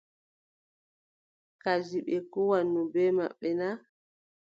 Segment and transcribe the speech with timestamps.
[1.61, 3.67] Kadi koo ɓe kuwanno bee maɓɓe na?